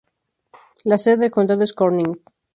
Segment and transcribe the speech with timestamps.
[0.83, 2.19] La sede del condado es Corning.